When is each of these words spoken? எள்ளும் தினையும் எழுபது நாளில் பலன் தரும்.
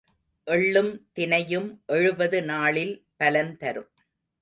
எள்ளும் 0.47 1.01
தினையும் 1.15 1.69
எழுபது 1.85 2.43
நாளில் 2.43 3.05
பலன் 3.15 3.57
தரும். 3.57 3.91